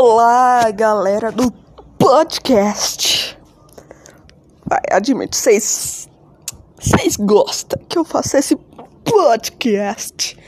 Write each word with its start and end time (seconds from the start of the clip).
Olá, 0.00 0.70
galera 0.70 1.32
do 1.32 1.50
podcast. 1.98 3.36
Vai, 4.64 4.80
admito, 4.92 5.34
vocês. 5.34 6.08
Vocês 6.78 7.16
gostam 7.16 7.82
que 7.88 7.98
eu 7.98 8.04
faça 8.04 8.38
esse 8.38 8.54
podcast. 9.04 10.38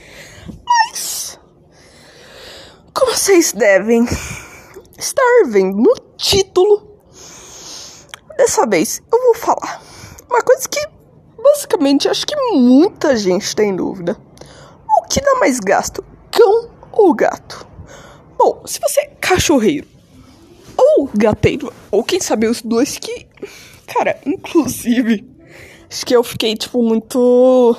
Mas. 0.64 1.36
Como 2.94 3.10
vocês 3.10 3.52
devem 3.52 4.06
estar 4.96 5.42
vendo 5.48 5.78
no 5.78 5.94
título, 6.16 7.00
dessa 8.36 8.64
vez 8.68 9.02
eu 9.12 9.20
vou 9.20 9.34
falar 9.34 9.82
uma 10.30 10.42
coisa 10.42 10.68
que 10.68 10.80
basicamente 11.42 12.08
acho 12.08 12.24
que 12.24 12.36
muita 12.52 13.16
gente 13.16 13.56
tem 13.56 13.74
dúvida. 13.74 14.16
O 14.96 15.08
que 15.08 15.20
dá 15.20 15.40
mais 15.40 15.58
gasto, 15.58 16.04
cão 16.30 16.70
ou 16.92 17.12
gato? 17.12 17.68
Bom, 18.38 18.62
se 18.64 18.80
você 18.80 19.04
cachorreiro 19.30 19.86
ou 20.76 21.08
gateiro, 21.14 21.72
ou 21.90 22.02
quem 22.02 22.20
sabe 22.20 22.48
os 22.48 22.62
dois 22.62 22.98
que. 22.98 23.28
Cara, 23.86 24.18
inclusive, 24.26 25.24
acho 25.88 26.04
que 26.04 26.16
eu 26.16 26.24
fiquei, 26.24 26.56
tipo, 26.56 26.82
muito. 26.82 27.76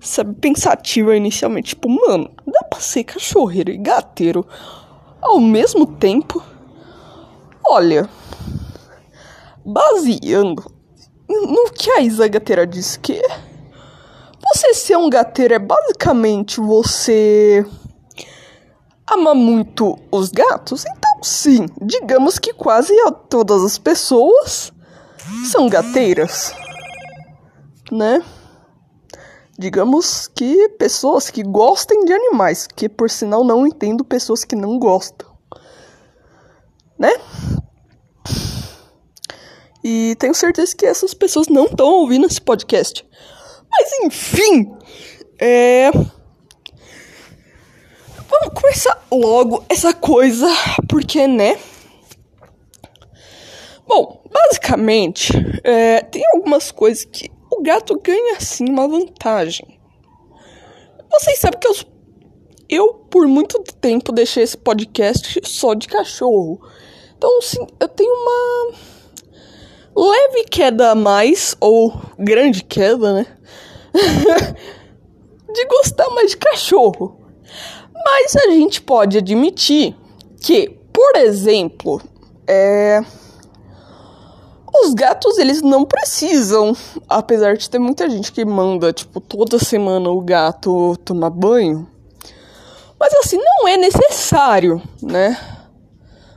Sabe, 0.00 0.34
pensativa 0.34 1.16
inicialmente. 1.16 1.70
Tipo, 1.70 1.88
mano, 1.88 2.30
dá 2.46 2.62
pra 2.64 2.80
ser 2.80 3.04
cachorreiro 3.04 3.70
e 3.70 3.78
gateiro 3.78 4.46
ao 5.22 5.40
mesmo 5.40 5.86
tempo? 5.86 6.42
Olha, 7.66 8.08
baseando 9.64 10.64
no 11.28 11.70
que 11.72 11.90
a 11.90 12.00
Isa 12.00 12.28
Gateira 12.28 12.66
disse 12.66 12.98
que 12.98 13.20
você 14.42 14.72
ser 14.72 14.96
um 14.96 15.10
gateiro 15.10 15.54
é 15.54 15.58
basicamente 15.58 16.60
você 16.60 17.66
ama 19.12 19.34
muito 19.34 19.98
os 20.10 20.30
gatos, 20.30 20.84
então 20.84 21.22
sim, 21.22 21.66
digamos 21.80 22.38
que 22.38 22.52
quase 22.52 22.94
todas 23.28 23.64
as 23.64 23.78
pessoas 23.78 24.72
são 25.50 25.68
gateiras, 25.68 26.54
né? 27.90 28.22
Digamos 29.58 30.28
que 30.28 30.68
pessoas 30.78 31.30
que 31.30 31.42
gostem 31.42 32.04
de 32.04 32.12
animais, 32.12 32.66
que 32.66 32.88
por 32.88 33.10
sinal 33.10 33.42
não 33.42 33.66
entendo 33.66 34.04
pessoas 34.04 34.44
que 34.44 34.54
não 34.54 34.78
gostam, 34.78 35.28
né? 36.98 37.12
E 39.82 40.16
tenho 40.16 40.34
certeza 40.34 40.76
que 40.76 40.86
essas 40.86 41.14
pessoas 41.14 41.48
não 41.48 41.64
estão 41.64 41.86
ouvindo 41.86 42.26
esse 42.26 42.40
podcast. 42.40 43.08
Mas 43.70 43.90
enfim, 44.04 44.70
é 45.40 45.90
Vamos 48.28 48.60
começar 48.60 49.06
logo 49.10 49.64
essa 49.70 49.94
coisa, 49.94 50.46
porque, 50.86 51.26
né? 51.26 51.58
Bom, 53.86 54.22
basicamente, 54.30 55.32
é, 55.64 56.02
tem 56.02 56.22
algumas 56.34 56.70
coisas 56.70 57.06
que 57.06 57.30
o 57.50 57.62
gato 57.62 57.98
ganha 57.98 58.36
assim 58.36 58.68
uma 58.68 58.86
vantagem. 58.86 59.80
Vocês 61.10 61.38
sabem 61.38 61.58
que 61.58 61.68
eu, 61.68 61.74
eu 62.68 62.94
por 63.10 63.26
muito 63.26 63.62
tempo 63.80 64.12
deixei 64.12 64.42
esse 64.42 64.58
podcast 64.58 65.40
só 65.44 65.72
de 65.72 65.88
cachorro. 65.88 66.60
Então, 67.16 67.40
sim, 67.40 67.66
eu 67.80 67.88
tenho 67.88 68.12
uma 68.12 68.74
leve 69.96 70.44
queda 70.44 70.90
a 70.90 70.94
mais, 70.94 71.56
ou 71.60 71.98
grande 72.18 72.62
queda, 72.62 73.14
né? 73.14 73.26
de 75.50 75.64
gostar 75.64 76.10
mais 76.10 76.32
de 76.32 76.36
cachorro. 76.36 77.27
Mas 78.10 78.34
a 78.36 78.50
gente 78.50 78.80
pode 78.80 79.18
admitir 79.18 79.94
que, 80.40 80.70
por 80.90 81.14
exemplo, 81.16 82.00
é... 82.46 83.02
os 84.82 84.94
gatos 84.94 85.36
eles 85.36 85.60
não 85.60 85.84
precisam, 85.84 86.74
apesar 87.06 87.54
de 87.58 87.68
ter 87.68 87.78
muita 87.78 88.08
gente 88.08 88.32
que 88.32 88.46
manda 88.46 88.94
tipo 88.94 89.20
toda 89.20 89.58
semana 89.58 90.08
o 90.08 90.22
gato 90.22 90.96
tomar 91.04 91.28
banho, 91.28 91.86
mas 92.98 93.12
assim 93.16 93.36
não 93.36 93.68
é 93.68 93.76
necessário, 93.76 94.80
né? 95.02 95.38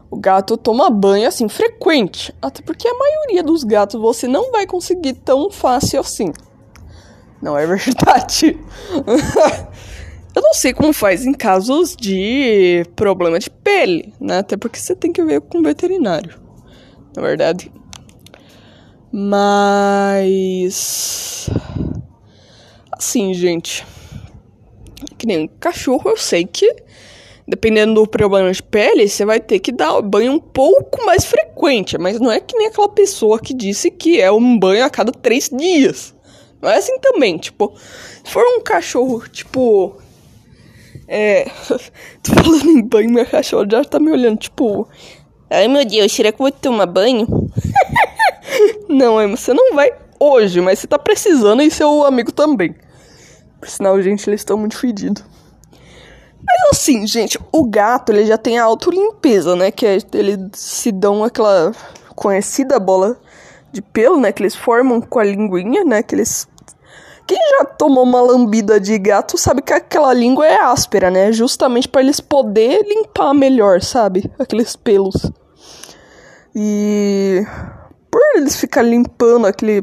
O 0.09 0.17
gato 0.17 0.57
toma 0.57 0.89
banho 0.89 1.25
assim 1.25 1.47
frequente, 1.47 2.35
até 2.41 2.61
porque 2.61 2.85
a 2.85 2.93
maioria 2.93 3.41
dos 3.41 3.63
gatos 3.63 3.99
você 3.99 4.27
não 4.27 4.51
vai 4.51 4.67
conseguir 4.67 5.13
tão 5.13 5.49
fácil 5.49 6.01
assim. 6.01 6.33
Não 7.41 7.57
é 7.57 7.65
verdade? 7.65 8.59
Eu 10.33 10.41
não 10.41 10.53
sei 10.53 10.73
como 10.73 10.93
faz 10.93 11.25
em 11.25 11.33
casos 11.33 11.93
de 11.95 12.85
problema 12.95 13.37
de 13.37 13.49
pele, 13.49 14.13
né? 14.19 14.37
Até 14.39 14.55
porque 14.55 14.79
você 14.79 14.95
tem 14.95 15.11
que 15.11 15.21
ver 15.23 15.41
com 15.41 15.57
o 15.59 15.63
veterinário, 15.63 16.39
na 17.15 17.21
verdade. 17.21 17.69
Mas. 19.11 20.69
Assim, 22.93 23.33
gente. 23.33 23.85
Que 25.17 25.27
nem 25.27 25.39
um 25.39 25.47
cachorro, 25.47 26.11
eu 26.11 26.17
sei 26.17 26.45
que. 26.45 26.77
Dependendo 27.45 27.95
do 27.95 28.07
problema 28.07 28.49
de 28.51 28.63
pele, 28.63 29.09
você 29.09 29.25
vai 29.25 29.41
ter 29.41 29.59
que 29.59 29.73
dar 29.73 30.01
banho 30.01 30.31
um 30.31 30.39
pouco 30.39 31.05
mais 31.05 31.25
frequente. 31.25 31.97
Mas 31.97 32.17
não 32.21 32.31
é 32.31 32.39
que 32.39 32.55
nem 32.55 32.67
aquela 32.67 32.87
pessoa 32.87 33.37
que 33.37 33.53
disse 33.53 33.91
que 33.91 34.21
é 34.21 34.31
um 34.31 34.57
banho 34.57 34.85
a 34.85 34.89
cada 34.89 35.11
três 35.11 35.49
dias. 35.49 36.15
Não 36.61 36.69
é 36.69 36.77
assim 36.77 36.97
também, 36.99 37.37
tipo. 37.37 37.73
Se 38.23 38.31
for 38.31 38.45
um 38.55 38.61
cachorro, 38.61 39.27
tipo 39.27 39.97
é. 41.11 41.45
Tô 42.23 42.33
falando 42.33 42.69
em 42.69 42.81
banho, 42.81 43.09
minha 43.09 43.25
cachorra 43.25 43.67
já 43.69 43.83
tá 43.83 43.99
me 43.99 44.09
olhando, 44.09 44.37
tipo. 44.37 44.87
Ai 45.49 45.67
meu 45.67 45.85
Deus, 45.85 46.11
será 46.13 46.31
que 46.31 46.41
eu 46.41 46.45
vou 46.45 46.51
tomar 46.51 46.85
banho? 46.85 47.27
não, 48.87 49.21
Emma, 49.21 49.35
você 49.35 49.53
não 49.53 49.75
vai 49.75 49.91
hoje, 50.17 50.61
mas 50.61 50.79
você 50.79 50.87
tá 50.87 50.97
precisando 50.97 51.61
e 51.61 51.69
seu 51.69 52.05
amigo 52.05 52.31
também. 52.31 52.73
Por 53.59 53.67
sinal, 53.67 54.01
gente, 54.01 54.27
eles 54.29 54.39
estão 54.39 54.57
muito 54.57 54.77
fedidos. 54.77 55.21
Mas 56.43 56.69
assim, 56.71 57.05
gente, 57.05 57.37
o 57.51 57.65
gato 57.65 58.11
ele 58.11 58.25
já 58.25 58.37
tem 58.37 58.57
a 58.57 58.63
autolimpeza, 58.63 59.55
né? 59.55 59.69
Que 59.69 59.85
é, 59.85 59.97
eles 60.13 60.39
se 60.53 60.91
dão 60.91 61.23
aquela 61.23 61.73
conhecida 62.15 62.79
bola 62.79 63.19
de 63.71 63.81
pelo, 63.81 64.19
né? 64.19 64.31
Que 64.31 64.41
eles 64.41 64.55
formam 64.55 65.01
com 65.01 65.19
a 65.19 65.23
linguinha, 65.23 65.83
né? 65.83 66.01
Que 66.01 66.15
eles 66.15 66.47
quem 67.31 67.39
já 67.57 67.63
tomou 67.63 68.03
uma 68.03 68.21
lambida 68.21 68.77
de 68.77 68.97
gato 68.99 69.37
sabe 69.37 69.61
que 69.61 69.71
aquela 69.71 70.13
língua 70.13 70.45
é 70.45 70.61
áspera, 70.61 71.09
né? 71.09 71.31
Justamente 71.31 71.87
para 71.87 72.01
eles 72.01 72.19
poder 72.19 72.85
limpar 72.85 73.33
melhor, 73.33 73.81
sabe? 73.81 74.29
Aqueles 74.37 74.75
pelos. 74.75 75.31
E 76.53 77.41
por 78.11 78.21
eles 78.35 78.57
ficar 78.57 78.81
limpando 78.81 79.47
aquele 79.47 79.81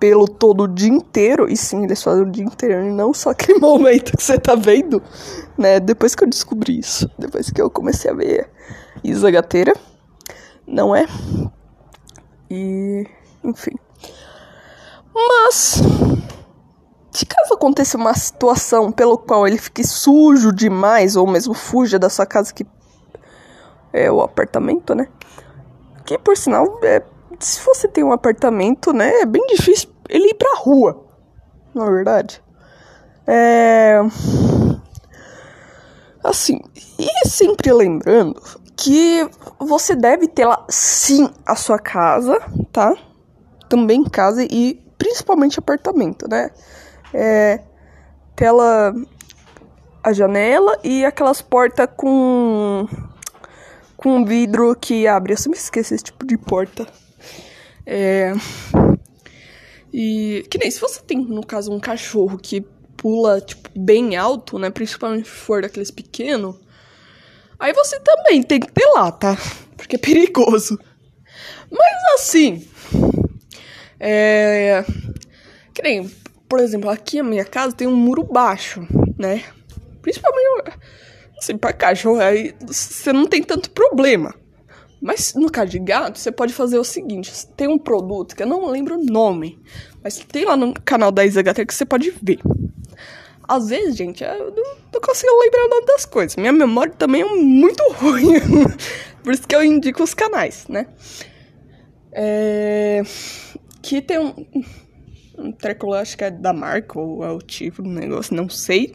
pelo 0.00 0.26
todo 0.26 0.64
o 0.64 0.68
dia 0.68 0.88
inteiro, 0.88 1.48
e 1.48 1.56
sim, 1.56 1.84
eles 1.84 2.02
fazem 2.02 2.24
o 2.24 2.30
dia 2.30 2.44
inteiro, 2.44 2.92
não 2.92 3.14
só 3.14 3.30
aquele 3.30 3.58
momento 3.62 4.16
que 4.16 4.22
você 4.22 4.36
tá 4.36 4.56
vendo, 4.56 5.00
né? 5.56 5.78
Depois 5.78 6.16
que 6.16 6.24
eu 6.24 6.28
descobri 6.28 6.80
isso, 6.80 7.08
depois 7.16 7.48
que 7.48 7.62
eu 7.62 7.70
comecei 7.70 8.10
a 8.10 8.14
ver 8.14 8.50
Isa 9.04 9.30
Gateira, 9.30 9.72
não 10.66 10.96
é? 10.96 11.06
E, 12.50 13.06
enfim. 13.44 13.76
Mas 15.14 15.80
se 17.18 17.26
caso 17.26 17.54
aconteça 17.54 17.96
uma 17.96 18.14
situação 18.14 18.92
pelo 18.92 19.18
qual 19.18 19.44
ele 19.44 19.58
fique 19.58 19.84
sujo 19.84 20.52
demais, 20.52 21.16
ou 21.16 21.26
mesmo 21.26 21.52
fuja 21.52 21.98
da 21.98 22.08
sua 22.08 22.24
casa, 22.24 22.54
que 22.54 22.64
é 23.92 24.08
o 24.08 24.20
apartamento, 24.20 24.94
né? 24.94 25.08
Que 26.04 26.16
por 26.16 26.36
sinal, 26.36 26.78
é, 26.80 27.02
se 27.40 27.60
você 27.64 27.88
tem 27.88 28.04
um 28.04 28.12
apartamento, 28.12 28.92
né, 28.92 29.22
é 29.22 29.26
bem 29.26 29.44
difícil 29.48 29.90
ele 30.08 30.28
ir 30.28 30.34
pra 30.34 30.58
rua, 30.58 31.08
na 31.74 31.86
é 31.86 31.90
verdade. 31.90 32.40
É. 33.26 33.98
Assim, 36.22 36.60
e 36.96 37.28
sempre 37.28 37.72
lembrando 37.72 38.40
que 38.76 39.28
você 39.58 39.96
deve 39.96 40.28
ter 40.28 40.44
lá 40.44 40.64
sim 40.68 41.28
a 41.44 41.56
sua 41.56 41.80
casa, 41.80 42.38
tá? 42.70 42.94
Também 43.68 44.04
casa 44.04 44.44
e 44.44 44.80
principalmente 44.96 45.58
apartamento, 45.58 46.28
né? 46.28 46.52
É, 47.12 47.60
tela 48.34 48.94
a 50.02 50.12
janela 50.12 50.78
e 50.82 51.04
aquelas 51.04 51.42
portas 51.42 51.88
com 51.96 52.86
com 53.96 54.24
vidro 54.24 54.76
que 54.76 55.06
abre. 55.06 55.32
Eu 55.32 55.36
sempre 55.36 55.58
esqueço 55.58 55.94
esse 55.94 56.04
tipo 56.04 56.24
de 56.26 56.38
porta. 56.38 56.86
É, 57.84 58.32
e 59.92 60.46
que 60.50 60.58
nem 60.58 60.70
se 60.70 60.80
você 60.80 61.00
tem, 61.00 61.18
no 61.18 61.44
caso, 61.44 61.72
um 61.72 61.80
cachorro 61.80 62.38
que 62.38 62.60
pula 62.96 63.40
tipo, 63.40 63.68
bem 63.76 64.16
alto, 64.16 64.58
né? 64.58 64.70
Principalmente 64.70 65.28
se 65.28 65.34
for 65.34 65.62
daqueles 65.62 65.90
pequenos. 65.90 66.56
Aí 67.58 67.72
você 67.72 67.98
também 68.00 68.42
tem 68.42 68.60
que 68.60 68.70
ter 68.70 68.86
lá, 68.94 69.10
tá? 69.10 69.36
Porque 69.76 69.96
é 69.96 69.98
perigoso. 69.98 70.78
Mas 71.70 72.14
assim. 72.14 72.68
É. 73.98 74.84
Que 75.74 75.82
nem 75.82 76.10
por 76.48 76.60
exemplo, 76.60 76.88
aqui 76.90 77.18
a 77.18 77.24
minha 77.24 77.44
casa 77.44 77.74
tem 77.74 77.86
um 77.86 77.96
muro 77.96 78.24
baixo, 78.24 78.86
né? 79.18 79.44
Principalmente 80.00 80.78
Assim, 81.38 81.56
pra 81.56 81.72
cachorro, 81.72 82.20
aí 82.20 82.52
você 82.66 83.12
não 83.12 83.24
tem 83.24 83.42
tanto 83.42 83.70
problema. 83.70 84.34
Mas 85.00 85.34
no 85.34 85.50
caso 85.50 85.70
de 85.70 85.78
gato, 85.78 86.18
você 86.18 86.32
pode 86.32 86.52
fazer 86.52 86.78
o 86.78 86.84
seguinte: 86.84 87.32
tem 87.56 87.68
um 87.68 87.78
produto 87.78 88.34
que 88.34 88.42
eu 88.42 88.46
não 88.46 88.66
lembro 88.66 88.96
o 88.96 89.04
nome, 89.04 89.58
mas 90.02 90.18
tem 90.18 90.44
lá 90.44 90.56
no 90.56 90.74
canal 90.84 91.12
da 91.12 91.24
Isa 91.24 91.40
Gata 91.40 91.64
que 91.64 91.72
você 91.72 91.84
pode 91.84 92.12
ver. 92.20 92.40
Às 93.46 93.68
vezes, 93.68 93.96
gente, 93.96 94.24
eu 94.24 94.50
não, 94.50 94.76
não 94.92 95.00
consigo 95.00 95.32
lembrar 95.40 95.64
o 95.64 95.68
nome 95.68 95.86
das 95.86 96.04
coisas. 96.04 96.36
Minha 96.36 96.52
memória 96.52 96.92
também 96.92 97.22
é 97.22 97.24
muito 97.24 97.82
ruim. 97.94 98.34
Por 99.22 99.32
isso 99.32 99.46
que 99.46 99.54
eu 99.54 99.62
indico 99.62 100.02
os 100.02 100.14
canais, 100.14 100.66
né? 100.68 100.86
É... 102.12 103.02
Que 103.80 104.02
tem 104.02 104.18
um, 104.18 104.34
um 105.38 105.52
treco 105.52 105.92
acho 105.94 106.16
que 106.16 106.24
é 106.24 106.30
da 106.30 106.52
marca 106.52 106.98
ou 106.98 107.24
é 107.24 107.30
o 107.30 107.38
tipo 107.38 107.82
do 107.82 107.88
negócio, 107.88 108.34
não 108.34 108.48
sei. 108.48 108.94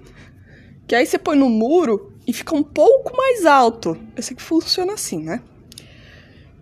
Que 0.88 0.96
aí 0.96 1.06
você 1.06 1.18
põe 1.18 1.38
no 1.38 1.50
muro 1.50 2.14
e 2.28 2.34
fica 2.34 2.56
um 2.56 2.64
pouco 2.64 3.16
mais 3.16 3.46
alto. 3.46 3.98
Eu 4.16 4.22
sei 4.22 4.36
que 4.36 4.44
funciona 4.44 4.94
assim, 4.94 5.24
né? 5.24 5.42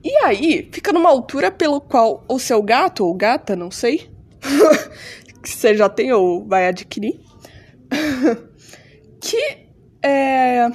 E 0.04 0.16
aí, 0.24 0.68
fica 0.72 0.92
numa 0.92 1.10
altura 1.10 1.52
pelo 1.52 1.80
qual 1.80 2.24
o 2.28 2.40
seu 2.40 2.62
gato 2.62 3.06
ou 3.06 3.14
gata, 3.14 3.56
não 3.56 3.70
sei, 3.70 4.10
que 5.44 5.50
você 5.50 5.76
já 5.76 5.88
tem 5.88 6.12
ou 6.12 6.44
vai 6.44 6.68
adquirir, 6.68 7.20
que 9.22 9.68
é, 10.02 10.68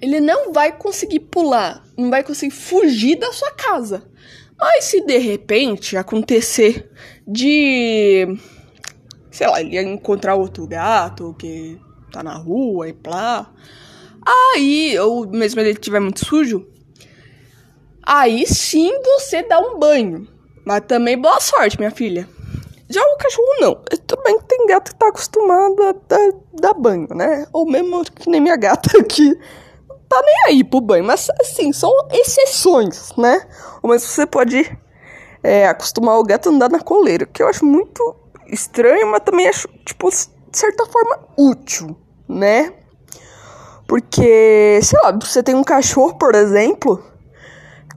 ele 0.00 0.20
não 0.20 0.52
vai 0.52 0.70
conseguir 0.76 1.20
pular, 1.20 1.84
não 1.96 2.08
vai 2.08 2.22
conseguir 2.22 2.54
fugir 2.54 3.18
da 3.18 3.32
sua 3.32 3.50
casa. 3.50 4.08
Mas 4.56 4.84
se 4.84 5.00
de 5.00 5.18
repente 5.18 5.96
acontecer 5.96 6.88
de, 7.30 8.36
sei 9.30 9.46
lá, 9.46 9.60
ele 9.60 9.78
encontrar 9.80 10.34
outro 10.34 10.66
gato 10.66 11.34
que 11.38 11.78
tá 12.12 12.22
na 12.22 12.34
rua 12.34 12.88
e 12.88 12.92
plá, 12.92 13.52
aí, 14.26 14.98
ou 14.98 15.26
mesmo 15.28 15.60
ele 15.60 15.70
estiver 15.70 16.00
muito 16.00 16.24
sujo, 16.24 16.66
Aí 18.12 18.44
sim 18.44 18.90
você 19.04 19.40
dá 19.42 19.60
um 19.60 19.78
banho. 19.78 20.26
Mas 20.64 20.82
também 20.88 21.16
boa 21.16 21.38
sorte, 21.40 21.78
minha 21.78 21.92
filha. 21.92 22.28
Já 22.88 23.00
o 23.00 23.16
cachorro 23.16 23.60
não. 23.60 23.74
Tudo 24.04 24.22
bem 24.24 24.36
que 24.38 24.44
tem 24.46 24.66
gato 24.66 24.90
que 24.90 24.98
tá 24.98 25.08
acostumado 25.08 25.80
a 25.80 25.92
dar, 26.08 26.32
dar 26.54 26.74
banho, 26.74 27.06
né? 27.14 27.46
Ou 27.52 27.70
mesmo 27.70 28.04
que 28.04 28.28
nem 28.28 28.40
minha 28.40 28.56
gata 28.56 28.98
aqui. 28.98 29.32
Tá 30.08 30.20
nem 30.24 30.34
aí 30.46 30.64
pro 30.64 30.80
banho. 30.80 31.04
Mas 31.04 31.28
assim, 31.40 31.72
são 31.72 31.92
exceções, 32.12 33.12
né? 33.16 33.46
Mas 33.80 34.02
você 34.02 34.26
pode 34.26 34.76
é, 35.42 35.66
acostumar 35.66 36.18
o 36.18 36.24
gato 36.24 36.48
a 36.48 36.52
andar 36.52 36.70
na 36.70 36.80
coleira. 36.80 37.26
Que 37.26 37.42
eu 37.42 37.48
acho 37.48 37.64
muito 37.64 38.16
estranho, 38.46 39.10
mas 39.10 39.22
também 39.22 39.48
acho, 39.48 39.68
tipo, 39.84 40.10
de 40.10 40.58
certa 40.58 40.86
forma 40.86 41.18
útil, 41.36 41.96
né? 42.28 42.72
Porque, 43.86 44.80
sei 44.82 44.98
lá, 45.02 45.12
você 45.12 45.42
tem 45.42 45.54
um 45.54 45.64
cachorro, 45.64 46.14
por 46.16 46.34
exemplo 46.34 47.02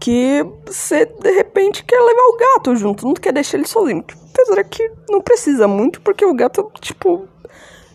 que 0.03 0.45
você 0.65 1.05
de 1.05 1.31
repente 1.31 1.81
quer 1.85 1.97
levar 2.01 2.23
o 2.23 2.37
gato 2.37 2.75
junto, 2.75 3.05
não 3.05 3.13
quer 3.13 3.31
deixar 3.31 3.57
ele 3.57 3.65
sozinho. 3.65 4.03
Apesar 4.33 4.61
que 4.65 4.91
não 5.07 5.21
precisa 5.21 5.65
muito, 5.65 6.01
porque 6.01 6.25
o 6.25 6.33
gato, 6.33 6.69
tipo. 6.81 7.25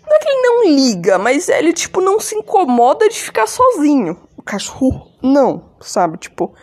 Não 0.06 0.16
é 0.16 0.18
que 0.20 0.28
ele 0.28 0.40
não 0.40 0.64
liga, 0.64 1.18
mas 1.18 1.50
ele, 1.50 1.70
tipo, 1.70 2.00
não 2.00 2.18
se 2.18 2.34
incomoda 2.34 3.06
de 3.10 3.20
ficar 3.20 3.46
sozinho. 3.46 4.16
O 4.38 4.42
cachorro, 4.42 5.06
não, 5.22 5.64
sabe? 5.82 6.16
Tipo, 6.16 6.54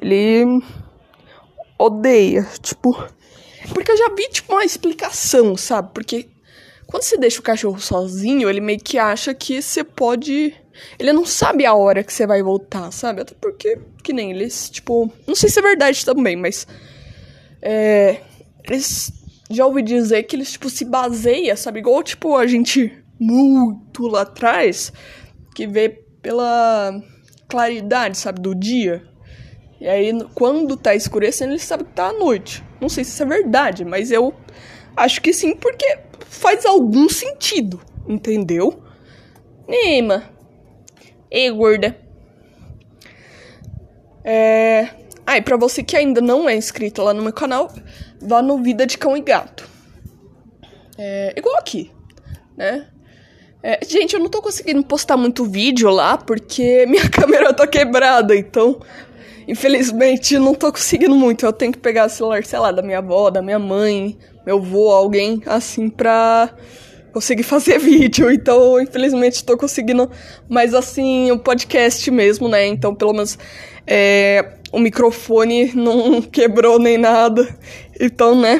ele 0.00 0.62
odeia, 1.78 2.46
tipo. 2.62 2.92
Porque 3.72 3.92
eu 3.92 3.96
já 3.96 4.08
vi, 4.14 4.28
tipo, 4.30 4.52
uma 4.52 4.64
explicação, 4.64 5.56
sabe? 5.56 5.90
Porque 5.92 6.28
quando 6.86 7.02
você 7.02 7.16
deixa 7.16 7.40
o 7.40 7.42
cachorro 7.42 7.78
sozinho, 7.78 8.48
ele 8.48 8.60
meio 8.60 8.80
que 8.80 8.98
acha 8.98 9.34
que 9.34 9.60
você 9.60 9.84
pode 9.84 10.54
ele 10.98 11.12
não 11.12 11.24
sabe 11.24 11.64
a 11.66 11.74
hora 11.74 12.02
que 12.02 12.12
você 12.12 12.26
vai 12.26 12.42
voltar, 12.42 12.90
sabe? 12.92 13.22
Até 13.22 13.34
porque, 13.40 13.78
que 14.02 14.12
nem 14.12 14.30
eles, 14.30 14.70
tipo. 14.70 15.10
Não 15.26 15.34
sei 15.34 15.48
se 15.48 15.58
é 15.58 15.62
verdade 15.62 16.04
também, 16.04 16.36
mas. 16.36 16.66
É. 17.62 18.20
Eles. 18.64 19.12
Já 19.50 19.64
ouvi 19.64 19.82
dizer 19.82 20.24
que 20.24 20.36
eles, 20.36 20.52
tipo, 20.52 20.68
se 20.68 20.84
baseia, 20.84 21.56
sabe? 21.56 21.78
Igual, 21.80 22.02
tipo, 22.02 22.36
a 22.36 22.46
gente 22.46 22.92
muito 23.18 24.06
lá 24.06 24.22
atrás, 24.22 24.92
que 25.54 25.66
vê 25.66 25.88
pela 26.20 26.92
claridade, 27.48 28.18
sabe? 28.18 28.40
Do 28.42 28.54
dia. 28.54 29.02
E 29.80 29.86
aí, 29.86 30.12
quando 30.34 30.76
tá 30.76 30.94
escurecendo, 30.94 31.52
ele 31.52 31.60
sabe 31.60 31.84
que 31.84 31.92
tá 31.92 32.08
à 32.08 32.12
noite. 32.12 32.64
Não 32.80 32.88
sei 32.88 33.04
se 33.04 33.10
isso 33.10 33.22
é 33.22 33.26
verdade, 33.26 33.84
mas 33.84 34.10
eu 34.10 34.34
acho 34.96 35.20
que 35.20 35.32
sim, 35.32 35.54
porque 35.54 35.98
faz 36.26 36.66
algum 36.66 37.08
sentido, 37.08 37.80
entendeu? 38.08 38.82
Nima, 39.68 40.24
Ei, 41.30 41.50
gorda. 41.50 41.94
É... 44.24 44.88
Ah, 45.26 45.40
pra 45.42 45.58
você 45.58 45.82
que 45.82 45.96
ainda 45.96 46.20
não 46.20 46.48
é 46.48 46.56
inscrito 46.56 47.02
lá 47.02 47.12
no 47.12 47.22
meu 47.22 47.32
canal, 47.32 47.70
vá 48.20 48.40
no 48.40 48.62
Vida 48.62 48.86
de 48.86 48.96
Cão 48.96 49.16
e 49.16 49.20
Gato. 49.20 49.68
É... 50.96 51.34
Igual 51.36 51.56
aqui, 51.56 51.90
né? 52.56 52.86
É... 53.62 53.84
Gente, 53.86 54.14
eu 54.14 54.20
não 54.20 54.30
tô 54.30 54.40
conseguindo 54.40 54.82
postar 54.82 55.18
muito 55.18 55.44
vídeo 55.44 55.90
lá 55.90 56.16
porque 56.16 56.86
minha 56.88 57.08
câmera 57.10 57.52
tá 57.52 57.66
quebrada, 57.66 58.34
então... 58.34 58.80
Infelizmente, 59.48 60.38
não 60.38 60.54
tô 60.54 60.70
conseguindo 60.70 61.14
muito. 61.14 61.46
Eu 61.46 61.54
tenho 61.54 61.72
que 61.72 61.78
pegar 61.78 62.06
o 62.06 62.10
celular, 62.10 62.44
sei 62.44 62.58
lá, 62.58 62.70
da 62.70 62.82
minha 62.82 62.98
avó, 62.98 63.30
da 63.30 63.40
minha 63.40 63.58
mãe, 63.58 64.18
meu 64.44 64.58
avô, 64.58 64.90
alguém 64.90 65.42
assim 65.46 65.88
pra 65.88 66.50
conseguir 67.14 67.44
fazer 67.44 67.78
vídeo, 67.78 68.30
então 68.30 68.78
infelizmente 68.78 69.36
estou 69.36 69.56
conseguindo 69.56 70.10
mais 70.50 70.74
assim 70.74 71.30
o 71.30 71.38
podcast 71.38 72.10
mesmo, 72.10 72.46
né? 72.46 72.66
Então 72.66 72.94
pelo 72.94 73.14
menos 73.14 73.38
é, 73.86 74.52
o 74.70 74.78
microfone 74.78 75.72
não 75.74 76.20
quebrou 76.30 76.78
nem 76.78 76.98
nada, 76.98 77.48
então 77.98 78.38
né? 78.38 78.58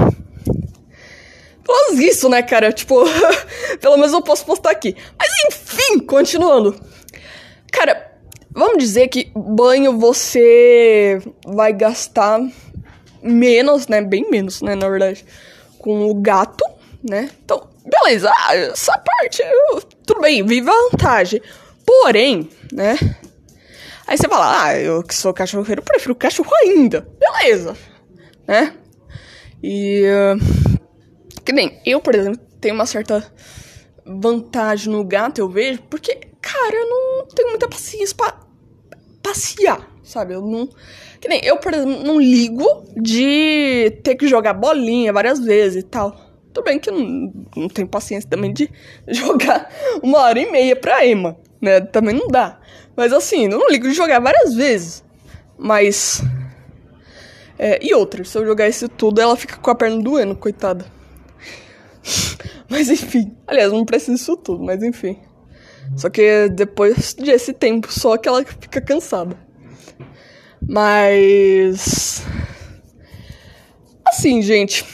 Pelo 1.64 2.00
isso, 2.00 2.31
né, 2.31 2.41
cara? 2.41 2.73
Tipo, 2.73 3.05
pelo 3.79 3.99
menos 3.99 4.14
eu 4.14 4.23
posso 4.23 4.46
postar 4.46 4.70
aqui. 4.70 4.96
Mas 5.19 5.29
enfim, 5.49 5.99
continuando. 5.99 6.75
Cara, 7.70 8.07
vamos 8.50 8.79
dizer 8.79 9.09
que 9.09 9.31
banho 9.35 9.99
você 9.99 11.21
vai 11.47 11.73
gastar 11.73 12.41
menos, 13.23 13.89
né? 13.89 14.00
Bem 14.00 14.31
menos, 14.31 14.62
né, 14.62 14.75
na 14.75 14.89
verdade, 14.89 15.25
com 15.79 16.11
o 16.11 16.15
gato, 16.15 16.65
né? 17.03 17.31
Então, 17.45 17.69
beleza, 17.85 18.33
ah, 18.37 18.55
essa 18.55 18.99
parte, 18.99 19.43
tudo 20.06 20.21
bem, 20.21 20.45
viva 20.45 20.71
a 20.71 20.91
vantagem. 20.91 21.41
Porém, 21.85 22.49
né? 22.73 22.97
Aí 24.06 24.17
você 24.17 24.29
fala, 24.29 24.65
ah, 24.65 24.79
eu 24.79 25.03
que 25.03 25.15
sou 25.15 25.34
cachorreiro, 25.34 25.82
prefiro 25.82 26.15
cachorro 26.15 26.51
ainda. 26.63 27.06
Beleza, 27.19 27.77
né? 28.46 28.75
E. 29.63 30.05
Uh, 30.06 30.79
que 31.44 31.53
nem 31.53 31.81
eu, 31.84 32.01
por 32.01 32.15
exemplo, 32.15 32.41
tenho 32.61 32.75
uma 32.75 32.87
certa 32.87 33.25
vantagem 34.05 34.93
no 34.93 35.05
gato, 35.05 35.39
eu 35.39 35.49
vejo, 35.49 35.82
porque, 35.89 36.15
cara, 36.41 36.75
eu 36.75 36.89
não 36.89 37.27
tenho 37.27 37.49
muita 37.49 37.69
paciência 37.69 38.15
pra 38.17 38.39
passear, 39.29 39.87
sabe? 40.03 40.35
Eu 40.35 40.43
não. 40.43 40.69
Que 41.20 41.29
nem 41.29 41.44
eu, 41.44 41.58
por 41.58 41.75
exemplo, 41.75 42.03
não 42.05 42.20
ligo 42.20 42.85
de 42.97 43.99
ter 44.03 44.15
que 44.15 44.27
jogar 44.27 44.55
bolinha 44.55 45.13
várias 45.13 45.39
vezes 45.39 45.82
e 45.82 45.87
tal. 45.87 46.17
Tudo 46.53 46.65
bem 46.65 46.79
que 46.79 46.89
eu 46.89 46.99
não, 46.99 47.32
não 47.56 47.69
tenho 47.69 47.87
paciência 47.87 48.29
também 48.29 48.53
de 48.53 48.70
jogar 49.08 49.69
uma 50.03 50.19
hora 50.20 50.41
e 50.41 50.51
meia 50.51 50.75
pra 50.75 51.06
Emma, 51.06 51.37
né? 51.61 51.81
Também 51.81 52.15
não 52.15 52.29
dá. 52.29 52.58
Mas 52.97 53.13
assim, 53.13 53.44
eu 53.44 53.58
não 53.58 53.69
ligo 53.69 53.89
de 53.89 53.94
jogar 53.94 54.20
várias 54.20 54.55
vezes. 54.55 55.05
Mas. 55.56 56.23
É, 57.58 57.79
e 57.85 57.93
outra, 57.94 58.25
se 58.25 58.39
eu 58.39 58.47
jogar 58.47 58.69
isso 58.69 58.89
tudo, 58.89 59.20
ela 59.20 59.37
fica 59.37 59.56
com 59.56 59.70
a 59.70 59.75
perna 59.75 60.01
doendo, 60.03 60.37
coitada. 60.37 60.87
mas 62.69 62.89
enfim. 62.89 63.37
Aliás, 63.47 63.73
não 63.73 63.85
preciso 63.85 64.17
disso 64.17 64.37
tudo, 64.37 64.65
mas 64.65 64.82
enfim. 64.82 65.19
Só 65.97 66.09
que 66.09 66.49
depois 66.49 67.15
desse 67.15 67.53
tempo, 67.53 67.93
só 67.93 68.17
que 68.17 68.29
ela 68.29 68.45
fica 68.45 68.81
cansada. 68.81 69.37
Mas. 70.67 72.23
Assim, 74.07 74.43
gente. 74.43 74.85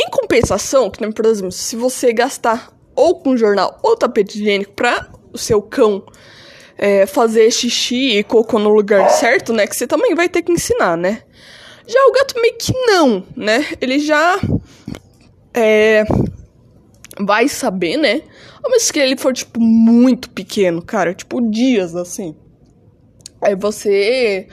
Em 0.00 0.10
compensação, 0.10 0.90
que 0.90 1.00
nem, 1.00 1.10
por 1.10 1.26
exemplo, 1.26 1.52
se 1.52 1.74
você 1.74 2.12
gastar 2.12 2.72
ou 2.94 3.20
com 3.20 3.36
jornal 3.36 3.78
ou 3.82 3.96
tapete 3.96 4.38
higiênico 4.38 4.72
para 4.72 5.08
o 5.32 5.38
seu 5.38 5.60
cão 5.60 6.04
é, 6.76 7.04
fazer 7.06 7.50
xixi 7.50 8.18
e 8.18 8.24
cocô 8.24 8.58
no 8.58 8.70
lugar 8.70 9.10
certo, 9.10 9.52
né? 9.52 9.66
Que 9.66 9.74
você 9.74 9.86
também 9.86 10.14
vai 10.14 10.28
ter 10.28 10.42
que 10.42 10.52
ensinar, 10.52 10.96
né? 10.96 11.22
Já 11.86 11.98
o 12.06 12.12
gato 12.12 12.40
meio 12.40 12.56
que 12.56 12.72
não, 12.72 13.24
né? 13.36 13.66
Ele 13.80 13.98
já 13.98 14.38
é, 15.52 16.04
vai 17.20 17.48
saber, 17.48 17.96
né? 17.96 18.22
Mas 18.62 18.90
que 18.90 18.98
ele 18.98 19.16
for, 19.16 19.32
tipo, 19.32 19.60
muito 19.60 20.30
pequeno, 20.30 20.82
cara. 20.82 21.14
Tipo, 21.14 21.40
dias, 21.50 21.96
assim. 21.96 22.34
Aí 23.40 23.54
você 23.54 24.48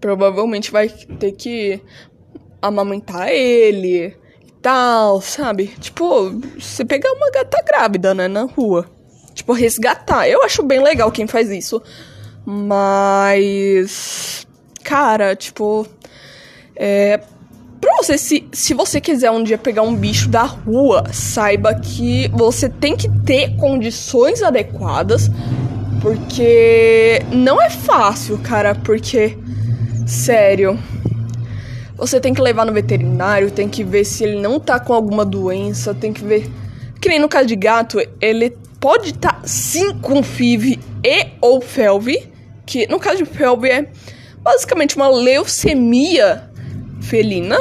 provavelmente 0.00 0.70
vai 0.70 0.88
ter 0.88 1.32
que 1.32 1.80
amamentar 2.62 3.28
ele, 3.28 4.16
tal, 4.62 5.20
sabe? 5.20 5.68
Tipo, 5.78 6.30
você 6.58 6.84
pegar 6.84 7.12
uma 7.12 7.30
gata 7.30 7.62
grávida, 7.66 8.14
né, 8.14 8.28
na 8.28 8.44
rua. 8.44 8.86
tipo, 9.34 9.52
resgatar. 9.52 10.28
Eu 10.28 10.42
acho 10.42 10.62
bem 10.62 10.82
legal 10.82 11.10
quem 11.10 11.26
faz 11.26 11.50
isso. 11.50 11.82
Mas. 12.44 14.46
Cara, 14.82 15.36
tipo. 15.36 15.86
É. 16.76 17.20
Pra 17.80 17.96
você, 17.96 18.18
se, 18.18 18.46
se 18.52 18.74
você 18.74 19.00
quiser 19.00 19.30
um 19.30 19.42
dia 19.42 19.56
pegar 19.56 19.82
um 19.82 19.94
bicho 19.94 20.28
da 20.28 20.42
rua, 20.42 21.04
saiba 21.12 21.74
que 21.74 22.28
você 22.28 22.68
tem 22.68 22.94
que 22.94 23.08
ter 23.22 23.56
condições 23.56 24.42
adequadas. 24.42 25.30
Porque 26.02 27.22
não 27.32 27.60
é 27.60 27.70
fácil, 27.70 28.38
cara. 28.38 28.74
Porque. 28.74 29.38
Sério. 30.06 30.78
Você 31.96 32.18
tem 32.18 32.32
que 32.32 32.40
levar 32.40 32.64
no 32.64 32.72
veterinário, 32.72 33.50
tem 33.50 33.68
que 33.68 33.84
ver 33.84 34.04
se 34.04 34.24
ele 34.24 34.40
não 34.40 34.58
tá 34.58 34.80
com 34.80 34.94
alguma 34.94 35.24
doença, 35.24 35.94
tem 35.94 36.12
que 36.12 36.24
ver. 36.24 36.50
Que 37.00 37.08
nem 37.08 37.18
no 37.18 37.28
caso 37.28 37.46
de 37.46 37.56
gato, 37.56 37.98
ele 38.20 38.56
pode 38.78 39.10
estar 39.10 39.34
tá, 39.34 39.40
sim 39.44 39.92
com 40.00 40.22
FIV 40.22 40.80
e 41.04 41.26
ou 41.40 41.60
FeLV, 41.60 42.30
que 42.64 42.86
no 42.86 42.98
caso 42.98 43.18
de 43.18 43.26
FeLV 43.26 43.68
é 43.68 43.88
basicamente 44.42 44.96
uma 44.96 45.08
leucemia 45.08 46.49
felina, 47.00 47.56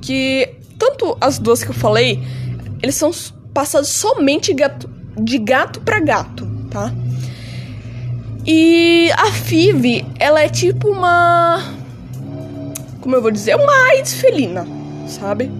que 0.00 0.54
tanto 0.78 1.16
as 1.20 1.38
duas 1.38 1.62
que 1.62 1.70
eu 1.70 1.74
falei, 1.74 2.22
eles 2.82 2.94
são 2.94 3.10
passados 3.52 3.88
somente 3.88 4.52
gato, 4.54 4.88
de 5.16 5.38
gato 5.38 5.80
para 5.80 6.00
gato, 6.00 6.46
tá? 6.70 6.92
E 8.46 9.10
a 9.12 9.32
FIV, 9.32 10.06
ela 10.18 10.40
é 10.40 10.48
tipo 10.48 10.88
uma 10.88 11.76
como 13.00 13.16
eu 13.16 13.22
vou 13.22 13.30
dizer, 13.30 13.54
uma 13.54 13.72
AIDS 13.90 14.12
felina, 14.14 14.66
sabe? 15.06 15.50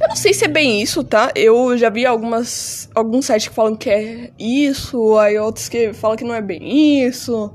Eu 0.00 0.08
não 0.08 0.16
sei 0.16 0.32
se 0.32 0.46
é 0.46 0.48
bem 0.48 0.80
isso, 0.80 1.04
tá? 1.04 1.30
Eu 1.34 1.76
já 1.76 1.90
vi 1.90 2.06
algumas 2.06 2.88
alguns 2.94 3.26
sites 3.26 3.48
que 3.48 3.54
falam 3.54 3.76
que 3.76 3.90
é 3.90 4.30
isso, 4.38 5.18
aí 5.18 5.38
outros 5.38 5.68
que 5.68 5.92
falam 5.92 6.16
que 6.16 6.24
não 6.24 6.34
é 6.34 6.40
bem 6.40 7.06
isso. 7.06 7.52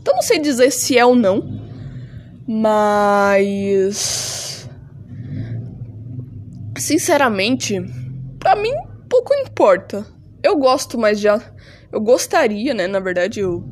Então 0.00 0.14
não 0.14 0.22
sei 0.22 0.38
dizer 0.38 0.70
se 0.70 0.98
é 0.98 1.06
ou 1.06 1.14
não. 1.14 1.63
Mas 2.46 4.34
sinceramente, 6.76 7.80
para 8.38 8.56
mim 8.56 8.72
pouco 9.08 9.32
importa. 9.34 10.06
Eu 10.42 10.58
gosto, 10.58 10.98
mas 10.98 11.20
já 11.20 11.40
eu 11.90 12.00
gostaria, 12.00 12.74
né, 12.74 12.86
na 12.86 13.00
verdade, 13.00 13.40
eu 13.40 13.64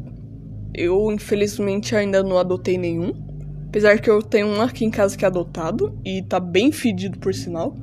eu 0.75 1.13
infelizmente 1.13 1.95
ainda 1.95 2.23
não 2.23 2.39
adotei 2.39 2.79
nenhum. 2.79 3.13
Apesar 3.69 3.99
que 3.99 4.09
eu 4.09 4.23
tenho 4.23 4.47
um 4.47 4.61
aqui 4.61 4.85
em 4.85 4.91
casa 4.91 5.17
que 5.17 5.25
é 5.25 5.29
adotado 5.29 5.99
e 6.05 6.23
tá 6.23 6.39
bem 6.39 6.71
fedido 6.71 7.19
por 7.19 7.35
sinal. 7.35 7.77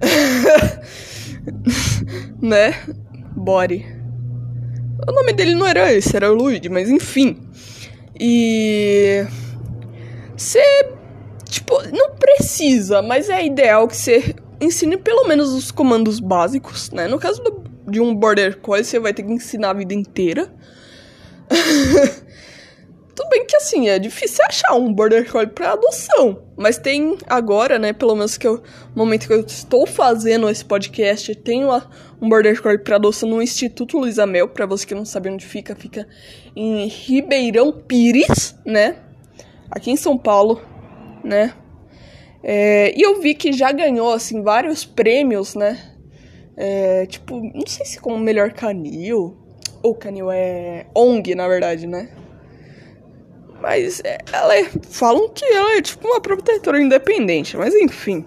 né? 2.40 2.74
Body. 3.36 3.86
O 5.08 5.12
nome 5.12 5.32
dele 5.32 5.54
não 5.54 5.66
era 5.66 5.92
esse, 5.92 6.16
era 6.16 6.30
o 6.30 6.34
Luigi, 6.34 6.68
mas 6.68 6.88
enfim. 6.88 7.38
E. 8.18 9.24
Você. 10.42 10.60
Tipo, 11.48 11.80
não 11.92 12.16
precisa, 12.16 13.00
mas 13.00 13.28
é 13.28 13.44
ideal 13.44 13.86
que 13.86 13.96
você 13.96 14.34
ensine 14.60 14.96
pelo 14.96 15.28
menos 15.28 15.52
os 15.52 15.70
comandos 15.70 16.18
básicos, 16.18 16.90
né? 16.90 17.06
No 17.06 17.18
caso 17.18 17.42
do, 17.42 17.62
de 17.88 18.00
um 18.00 18.14
Border 18.14 18.58
Collie, 18.58 18.84
você 18.84 18.98
vai 18.98 19.12
ter 19.12 19.22
que 19.22 19.30
ensinar 19.30 19.70
a 19.70 19.74
vida 19.74 19.94
inteira. 19.94 20.52
Tudo 23.14 23.28
bem 23.28 23.44
que 23.44 23.54
assim, 23.56 23.88
é 23.88 23.98
difícil 23.98 24.42
achar 24.48 24.74
um 24.74 24.92
Border 24.92 25.30
Collie 25.30 25.50
para 25.50 25.72
adoção. 25.72 26.42
Mas 26.56 26.78
tem 26.78 27.18
agora, 27.26 27.78
né? 27.78 27.92
Pelo 27.92 28.16
menos 28.16 28.38
que 28.38 28.46
eu, 28.46 28.62
no 28.96 29.04
momento 29.04 29.26
que 29.26 29.32
eu 29.32 29.40
estou 29.40 29.86
fazendo 29.86 30.48
esse 30.48 30.64
podcast, 30.64 31.34
tem 31.36 31.64
um 32.20 32.28
Border 32.28 32.60
Collie 32.60 32.78
para 32.78 32.96
adoção 32.96 33.28
no 33.28 33.42
Instituto 33.42 33.98
Luiza 33.98 34.26
Mel. 34.26 34.48
Pra 34.48 34.64
você 34.64 34.86
que 34.86 34.94
não 34.94 35.04
sabe 35.04 35.28
onde 35.28 35.46
fica, 35.46 35.76
fica 35.76 36.08
em 36.56 36.88
Ribeirão 36.88 37.70
Pires, 37.70 38.56
né? 38.64 38.96
Aqui 39.74 39.90
em 39.90 39.96
São 39.96 40.18
Paulo, 40.18 40.60
né? 41.24 41.54
É, 42.42 42.92
e 42.94 43.00
eu 43.00 43.22
vi 43.22 43.34
que 43.34 43.52
já 43.52 43.72
ganhou, 43.72 44.12
assim, 44.12 44.42
vários 44.42 44.84
prêmios, 44.84 45.54
né? 45.54 45.80
É, 46.54 47.06
tipo, 47.06 47.40
não 47.40 47.66
sei 47.66 47.86
se 47.86 47.98
como 47.98 48.18
melhor 48.18 48.52
canil. 48.52 49.34
Ou 49.82 49.94
canil 49.94 50.30
é 50.30 50.84
ONG, 50.94 51.34
na 51.34 51.48
verdade, 51.48 51.86
né? 51.86 52.10
Mas 53.62 54.02
é, 54.04 54.18
ela 54.30 54.54
é, 54.54 54.64
falam 54.90 55.30
que 55.30 55.44
ela 55.44 55.78
é 55.78 55.80
tipo 55.80 56.06
uma 56.06 56.20
protetora 56.20 56.78
independente, 56.78 57.56
mas 57.56 57.74
enfim. 57.74 58.26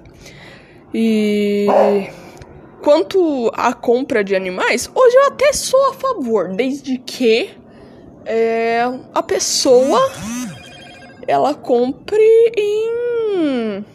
E 0.93 1.67
quanto 2.81 3.51
à 3.53 3.71
compra 3.71 4.23
de 4.23 4.35
animais, 4.35 4.89
hoje 4.95 5.15
eu 5.15 5.27
até 5.27 5.53
sou 5.53 5.91
a 5.91 5.93
favor, 5.93 6.55
desde 6.55 6.97
que 6.97 7.51
é, 8.25 8.81
a 9.13 9.21
pessoa 9.21 9.99
ela 11.27 11.53
compre 11.53 12.51
em 12.57 13.85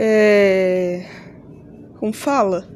é, 0.00 1.04
como 1.98 2.12
fala? 2.12 2.68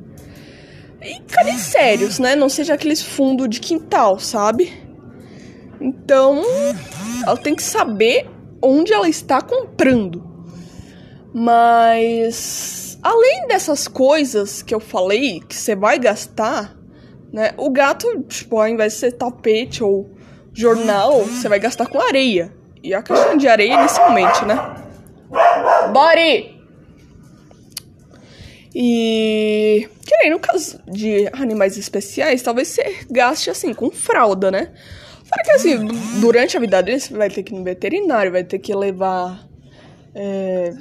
Em 1.01 1.23
canis 1.23 1.61
sérios, 1.61 2.19
né? 2.19 2.35
Não 2.35 2.49
seja 2.49 2.75
aqueles 2.75 3.01
fundo 3.01 3.47
de 3.47 3.61
quintal, 3.61 4.19
sabe? 4.19 4.73
Então, 5.81 6.43
ela 7.25 7.37
tem 7.37 7.55
que 7.55 7.63
saber 7.63 8.29
onde 8.61 8.93
ela 8.93 9.09
está 9.09 9.41
comprando. 9.41 10.25
Mas 11.33 12.99
além 13.03 13.47
dessas 13.47 13.87
coisas 13.89 14.63
que 14.63 14.75
eu 14.75 14.81
falei 14.81 15.41
que 15.41 15.55
você 15.55 15.75
vai 15.77 15.99
gastar, 15.99 16.77
né? 17.33 17.53
O 17.57 17.71
gato, 17.71 18.07
tipo, 18.29 18.59
ao 18.59 18.69
invés 18.69 18.95
de 18.95 18.99
ser 18.99 19.13
tapete 19.13 19.83
ou 19.83 20.11
jornal, 20.53 21.25
você 21.25 21.49
vai 21.49 21.59
gastar 21.59 21.87
com 21.87 22.01
areia. 22.01 22.53
E 22.83 22.93
a 22.93 23.03
caixinha 23.03 23.37
de 23.37 23.49
areia 23.49 23.75
inicialmente, 23.75 24.45
né? 24.45 24.57
Body! 25.93 26.61
E 28.75 29.89
que 30.07 30.17
nem 30.19 30.31
no 30.31 30.41
caso 30.41 30.81
de 30.87 31.29
animais 31.33 31.77
especiais, 31.77 32.43
talvez 32.43 32.69
você 32.69 33.05
gaste 33.11 33.51
assim 33.51 33.75
com 33.75 33.91
fralda, 33.91 34.51
né? 34.51 34.73
Fora 35.25 35.43
que 35.45 35.51
assim, 35.53 35.89
durante 36.21 36.57
a 36.57 36.61
vida 36.61 36.83
dele, 36.83 37.01
você 37.01 37.15
vai 37.15 37.31
ter 37.31 37.43
que 37.43 37.55
ir 37.55 37.59
no 37.59 37.65
veterinário, 37.65 38.33
vai 38.33 38.45
ter 38.45 38.59
que 38.59 38.75
levar. 38.75 39.47
É, 40.15 40.75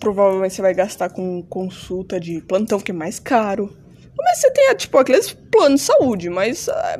provavelmente 0.00 0.54
você 0.54 0.62
vai 0.62 0.74
gastar 0.74 1.10
com 1.10 1.42
consulta 1.42 2.18
de 2.18 2.40
plantão, 2.40 2.80
que 2.80 2.90
é 2.90 2.94
mais 2.94 3.20
caro. 3.20 3.76
Mas 4.16 4.38
você 4.38 4.50
tem, 4.50 4.74
tipo, 4.74 4.98
aqueles 4.98 5.32
planos 5.32 5.80
de 5.80 5.86
saúde, 5.86 6.30
mas. 6.30 6.68
É, 6.68 6.96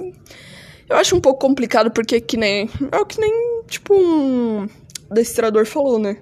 eu 0.89 0.97
acho 0.97 1.17
um 1.17 1.21
pouco 1.21 1.41
complicado 1.41 1.91
porque 1.91 2.21
que 2.21 2.37
nem. 2.37 2.71
É 2.93 2.97
o 2.99 3.07
que 3.07 3.21
nem, 3.21 3.33
tipo, 3.69 3.95
um 3.95 4.69
destrador 5.11 5.67
falou, 5.67 5.99
né? 5.99 6.17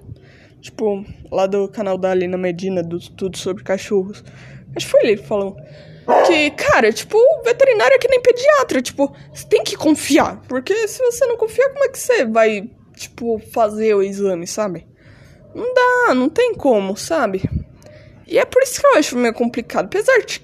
Tipo, 0.61 1.05
lá 1.29 1.45
do 1.45 1.67
canal 1.67 1.97
da 1.97 2.11
Alina 2.11 2.37
Medina, 2.37 2.81
do 2.81 2.99
Tudo 2.99 3.37
Sobre 3.37 3.63
Cachorros. 3.63 4.23
Acho 4.75 4.85
que 4.85 4.91
foi 4.91 5.01
ele 5.03 5.17
que 5.17 5.27
falou. 5.27 5.57
Que, 6.25 6.51
cara, 6.51 6.91
tipo, 6.91 7.17
veterinário 7.43 7.95
é 7.95 7.97
que 7.97 8.07
nem 8.07 8.21
pediatra. 8.21 8.81
Tipo, 8.81 9.13
você 9.33 9.45
tem 9.47 9.63
que 9.63 9.75
confiar. 9.75 10.41
Porque 10.47 10.87
se 10.87 11.03
você 11.03 11.25
não 11.25 11.37
confiar, 11.37 11.69
como 11.69 11.83
é 11.85 11.89
que 11.89 11.99
você 11.99 12.25
vai, 12.25 12.69
tipo, 12.95 13.39
fazer 13.51 13.93
o 13.93 14.01
exame, 14.01 14.47
sabe? 14.47 14.87
Não 15.53 15.73
dá, 15.73 16.13
não 16.15 16.29
tem 16.29 16.53
como, 16.55 16.95
sabe? 16.95 17.43
E 18.25 18.37
é 18.37 18.45
por 18.45 18.63
isso 18.63 18.79
que 18.79 18.87
eu 18.87 18.95
acho 18.95 19.17
meio 19.17 19.33
complicado. 19.33 19.85
Apesar 19.85 20.19
de 20.25 20.41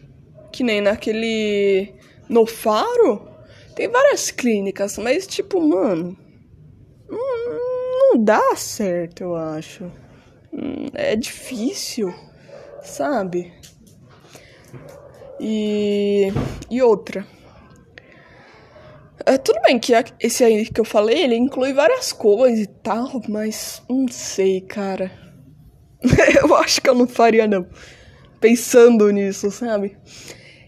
que 0.52 0.64
nem 0.64 0.82
naquele. 0.82 1.94
No 2.28 2.46
Faro, 2.46 3.28
tem 3.76 3.88
várias 3.88 4.30
clínicas, 4.30 4.98
mas, 4.98 5.26
tipo, 5.26 5.60
mano. 5.60 6.16
Não, 8.12 8.24
dá 8.24 8.56
certo, 8.56 9.22
eu 9.22 9.36
acho. 9.36 9.84
Hum, 10.52 10.88
é 10.96 11.16
difícil, 11.16 12.12
sabe? 12.82 13.54
E, 15.40 16.30
e 16.72 16.82
outra. 16.82 17.26
É, 19.26 19.38
tudo 19.38 19.62
bem 19.62 19.78
que 19.78 19.94
esse 20.20 20.44
aí 20.44 20.66
que 20.66 20.82
eu 20.82 20.86
falei, 20.86 21.22
ele 21.22 21.36
inclui 21.36 21.72
várias 21.72 22.12
coisas 22.12 22.60
e 22.62 22.68
tal, 22.68 23.22
mas 23.30 23.84
não 23.88 24.08
sei, 24.08 24.62
cara. 24.62 25.12
eu 26.42 26.56
acho 26.56 26.82
que 26.82 26.90
eu 26.90 26.96
não 26.96 27.08
faria, 27.08 27.48
não. 27.48 27.68
Pensando 28.40 29.12
nisso, 29.12 29.52
sabe? 29.52 29.96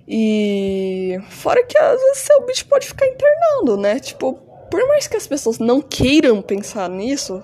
E 0.07 1.17
fora 1.29 1.65
que 1.65 1.77
às 1.77 1.99
vezes 1.99 2.17
seu 2.19 2.45
bicho 2.45 2.67
pode 2.67 2.87
ficar 2.87 3.07
internando, 3.07 3.77
né? 3.77 3.99
Tipo, 3.99 4.50
por 4.71 4.87
mais 4.87 5.05
que 5.05 5.17
as 5.17 5.27
pessoas 5.27 5.59
não 5.59 5.81
queiram 5.81 6.41
pensar 6.41 6.89
nisso, 6.89 7.43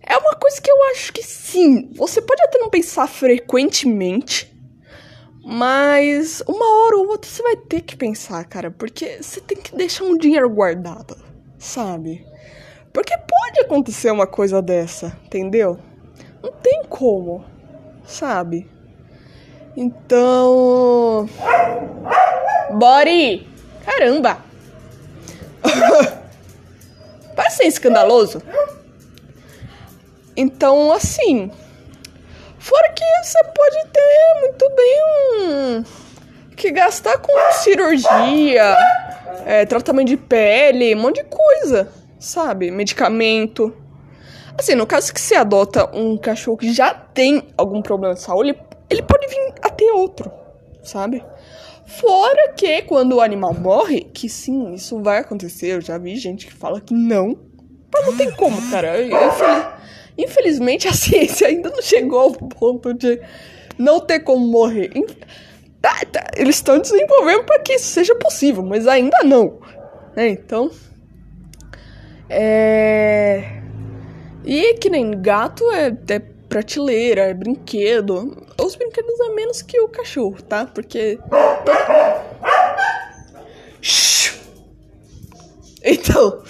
é 0.00 0.16
uma 0.16 0.36
coisa 0.36 0.62
que 0.62 0.70
eu 0.70 0.76
acho 0.92 1.12
que 1.12 1.24
sim. 1.24 1.90
Você 1.92 2.22
pode 2.22 2.40
até 2.42 2.56
não 2.58 2.70
pensar 2.70 3.08
frequentemente, 3.08 4.50
mas 5.44 6.40
uma 6.46 6.84
hora 6.84 6.96
ou 6.98 7.08
outra 7.08 7.28
você 7.28 7.42
vai 7.42 7.56
ter 7.56 7.80
que 7.80 7.96
pensar, 7.96 8.44
cara, 8.44 8.70
porque 8.70 9.20
você 9.20 9.40
tem 9.40 9.58
que 9.58 9.74
deixar 9.74 10.04
um 10.04 10.16
dinheiro 10.16 10.48
guardado, 10.48 11.16
sabe? 11.58 12.24
Porque 12.92 13.16
pode 13.16 13.60
acontecer 13.60 14.12
uma 14.12 14.26
coisa 14.26 14.62
dessa, 14.62 15.18
entendeu? 15.26 15.78
Não 16.40 16.52
tem 16.52 16.84
como, 16.88 17.44
sabe? 18.04 18.70
Então. 19.76 21.28
Body! 22.78 23.48
Caramba! 23.84 24.44
Parece 27.40 27.56
ser 27.56 27.68
escandaloso. 27.68 28.42
Então, 30.36 30.92
assim. 30.92 31.50
Fora 32.58 32.92
que 32.92 33.02
você 33.22 33.42
pode 33.44 33.86
ter 33.90 34.40
muito 34.40 34.70
bem 34.76 35.02
um. 35.40 35.84
Que 36.54 36.70
gastar 36.70 37.16
com 37.16 37.32
cirurgia, 37.52 38.76
é, 39.46 39.64
tratamento 39.64 40.08
de 40.08 40.18
pele, 40.18 40.94
um 40.94 41.00
monte 41.00 41.22
de 41.22 41.30
coisa, 41.30 41.90
sabe? 42.18 42.70
Medicamento. 42.70 43.74
Assim, 44.58 44.74
no 44.74 44.86
caso 44.86 45.14
que 45.14 45.20
você 45.20 45.34
adota 45.34 45.88
um 45.96 46.18
cachorro 46.18 46.58
que 46.58 46.74
já 46.74 46.92
tem 46.92 47.48
algum 47.56 47.80
problema 47.80 48.12
de 48.12 48.20
saúde, 48.20 48.54
ele 48.90 49.00
pode 49.00 49.26
vir 49.28 49.54
a 49.62 49.70
ter 49.70 49.90
outro, 49.92 50.30
sabe? 50.82 51.24
Fora 51.98 52.52
que 52.56 52.82
quando 52.82 53.16
o 53.16 53.20
animal 53.20 53.52
morre, 53.52 54.02
que 54.14 54.28
sim, 54.28 54.74
isso 54.74 55.02
vai 55.02 55.18
acontecer, 55.18 55.74
eu 55.74 55.80
já 55.80 55.98
vi 55.98 56.16
gente 56.16 56.46
que 56.46 56.52
fala 56.52 56.80
que 56.80 56.94
não. 56.94 57.36
Mas 57.92 58.06
não 58.06 58.16
tem 58.16 58.30
como, 58.30 58.70
cara. 58.70 59.02
Infeliz... 59.02 59.66
Infelizmente 60.16 60.86
a 60.86 60.92
ciência 60.94 61.48
ainda 61.48 61.68
não 61.70 61.82
chegou 61.82 62.20
ao 62.20 62.32
ponto 62.32 62.94
de 62.94 63.20
não 63.76 63.98
ter 63.98 64.20
como 64.20 64.46
morrer. 64.46 64.90
Tá, 65.80 66.04
tá, 66.12 66.26
eles 66.36 66.56
estão 66.56 66.78
desenvolvendo 66.78 67.44
para 67.44 67.58
que 67.60 67.72
isso 67.72 67.86
seja 67.86 68.14
possível, 68.14 68.62
mas 68.62 68.86
ainda 68.86 69.24
não. 69.24 69.58
É, 70.14 70.28
então. 70.28 70.70
É. 72.28 73.62
E 74.44 74.74
que 74.74 74.88
nem 74.88 75.10
gato 75.10 75.64
é, 75.72 75.88
é 75.88 76.22
prateleira, 76.50 77.22
é 77.22 77.32
brinquedo. 77.32 78.44
Os 78.60 78.74
brinquedos 78.74 79.18
é 79.20 79.28
menos 79.34 79.62
que 79.62 79.80
o 79.80 79.88
cachorro, 79.88 80.42
tá? 80.42 80.66
Porque. 80.66 81.18
Então. 85.82 86.42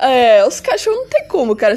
É, 0.00 0.46
os 0.46 0.60
cachorros 0.60 1.00
não 1.00 1.08
tem 1.08 1.26
como, 1.26 1.54
cara. 1.56 1.74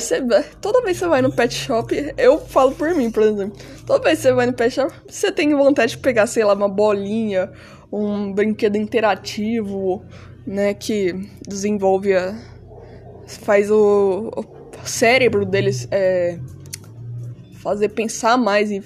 Toda 0.62 0.82
vez 0.82 0.98
que 0.98 1.04
você 1.04 1.10
vai 1.10 1.22
no 1.22 1.32
pet 1.32 1.54
shop, 1.54 2.14
eu 2.18 2.40
falo 2.40 2.72
por 2.72 2.94
mim, 2.94 3.12
por 3.12 3.24
exemplo. 3.24 3.58
Toda 3.86 4.04
vez 4.04 4.20
que 4.20 4.24
você 4.24 4.34
vai 4.34 4.46
no 4.46 4.54
pet 4.54 4.74
shop, 4.74 4.94
você 5.08 5.32
tem 5.32 5.54
vontade 5.56 5.94
de 5.94 5.98
pegar, 5.98 6.28
sei 6.28 6.44
lá, 6.44 6.54
uma 6.54 6.70
bolinha, 6.70 7.52
um 7.92 8.32
brinquedo 8.32 8.78
interativo, 8.78 10.06
né? 10.46 10.74
Que 10.74 11.14
desenvolve 11.48 12.16
a. 12.16 12.36
faz 13.28 13.72
o, 13.72 14.32
o 14.36 14.88
cérebro 14.88 15.44
deles 15.44 15.88
é, 15.90 16.38
fazer 17.62 17.90
pensar 17.90 18.38
mais 18.38 18.72
e 18.72 18.84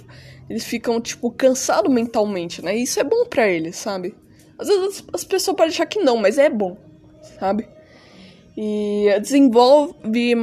eles 0.49 0.63
ficam, 0.63 1.01
tipo, 1.01 1.31
cansados 1.31 1.91
mentalmente, 1.91 2.63
né? 2.63 2.77
E 2.77 2.83
isso 2.83 2.99
é 2.99 3.03
bom 3.03 3.25
para 3.25 3.47
eles, 3.47 3.75
sabe? 3.75 4.15
Às 4.57 4.67
vezes 4.67 5.03
as 5.11 5.23
pessoas 5.23 5.57
podem 5.57 5.71
achar 5.71 5.85
que 5.85 5.99
não, 5.99 6.17
mas 6.17 6.37
é 6.37 6.49
bom, 6.49 6.77
sabe? 7.39 7.67
E 8.57 9.07
desenvolve 9.21 10.35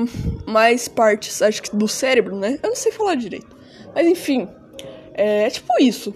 mais 0.46 0.88
partes, 0.88 1.40
acho 1.40 1.62
que 1.62 1.74
do 1.74 1.88
cérebro, 1.88 2.36
né? 2.36 2.58
Eu 2.62 2.70
não 2.70 2.76
sei 2.76 2.92
falar 2.92 3.14
direito. 3.14 3.56
Mas 3.94 4.06
enfim, 4.06 4.48
é 5.14 5.48
tipo 5.48 5.72
isso. 5.80 6.14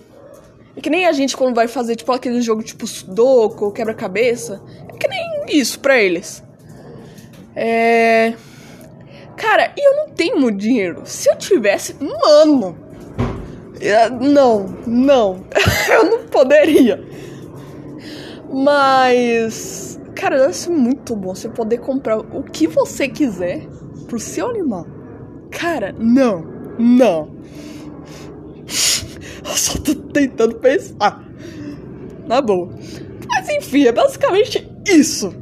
É 0.77 0.81
que 0.81 0.91
nem 0.91 1.07
a 1.07 1.13
gente 1.13 1.35
quando 1.35 1.55
vai 1.55 1.69
fazer, 1.69 1.97
tipo, 1.97 2.13
aquele 2.13 2.43
jogo 2.43 2.63
tipo 2.63 2.87
Sudoku, 2.87 3.73
quebra-cabeça. 3.73 4.63
É 4.89 4.93
que 4.93 5.09
nem 5.09 5.47
isso 5.49 5.81
pra 5.81 5.99
eles. 5.99 6.43
É. 7.55 8.35
Cara, 9.37 9.73
e 9.77 9.87
eu 9.87 9.97
não 9.97 10.09
tenho 10.11 10.41
muito 10.41 10.59
dinheiro. 10.59 11.03
Se 11.05 11.31
eu 11.31 11.37
tivesse, 11.37 11.95
mano. 12.01 12.77
Não, 14.21 14.67
não. 14.87 15.45
eu 15.91 16.05
não 16.11 16.27
poderia. 16.27 17.05
Mas. 18.51 20.01
Cara, 20.15 20.39
deve 20.39 20.55
ser 20.55 20.71
muito 20.71 21.15
bom 21.15 21.35
você 21.35 21.49
poder 21.49 21.79
comprar 21.79 22.19
o 22.19 22.43
que 22.43 22.67
você 22.67 23.07
quiser 23.07 23.67
pro 24.07 24.19
seu 24.19 24.49
animal. 24.49 24.87
Cara, 25.51 25.95
não, 25.99 26.45
não. 26.79 27.37
Eu 29.45 29.53
só 29.55 29.79
tô 29.79 29.95
tentando 29.95 30.57
pensar. 30.57 31.25
Na 32.27 32.41
boa. 32.41 32.71
Mas 33.29 33.49
enfim, 33.51 33.87
é 33.87 33.93
basicamente 33.93 34.69
isso. 34.87 35.33